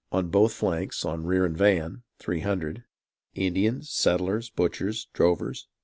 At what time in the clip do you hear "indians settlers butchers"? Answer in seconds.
3.35-5.05